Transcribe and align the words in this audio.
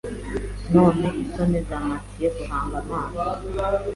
Noneho 0.73 1.09
isoni 1.23 1.59
zampatiye 1.67 2.27
guhanga 2.37 2.75
amaso 2.83 3.21